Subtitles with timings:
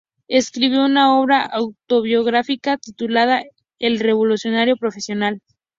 [0.29, 3.43] Escribió una obra autobiográfica titulada
[3.77, 5.43] "El revolucionario profesional.